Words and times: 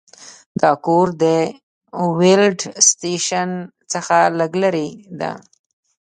دا 0.61 0.71
کور 0.85 1.07
د 1.23 1.25
ویلډ 2.19 2.59
سټیشن 2.87 3.49
څخه 3.91 4.17
لږ 4.39 4.51
لرې 4.63 4.89
دی 5.19 5.33